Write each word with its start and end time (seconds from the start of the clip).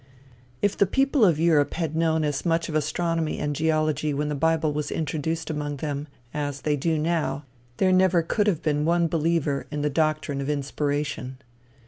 If 0.63 0.75
the 0.75 0.87
people 0.87 1.23
of 1.23 1.39
Europe 1.39 1.75
had 1.75 1.95
known 1.95 2.23
as 2.23 2.43
much 2.43 2.67
of 2.69 2.73
astronomy 2.73 3.37
and 3.37 3.55
geology 3.55 4.15
when 4.15 4.29
the 4.29 4.33
bible 4.33 4.73
was 4.73 4.89
introduced 4.89 5.51
among 5.51 5.77
them, 5.77 6.07
as 6.33 6.61
they 6.61 6.75
do 6.75 6.97
now, 6.97 7.45
there 7.77 7.91
never 7.93 8.23
could 8.23 8.47
have 8.47 8.63
been 8.63 8.83
one 8.83 9.07
believer 9.07 9.67
in 9.69 9.83
the 9.83 9.91
doctrine 9.91 10.41
of 10.41 10.49
inspiration. 10.49 11.37